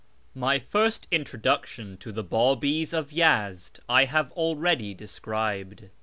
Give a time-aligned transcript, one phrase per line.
[0.33, 5.91] My first introduction to the Bubi's of Yezd I have already described.